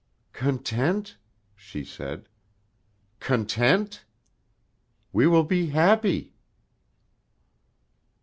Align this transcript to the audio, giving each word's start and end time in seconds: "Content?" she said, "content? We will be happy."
"Content?" 0.33 1.17
she 1.55 1.83
said, 1.85 2.27
"content? 3.19 4.03
We 5.13 5.27
will 5.27 5.43
be 5.43 5.67
happy." 5.67 6.33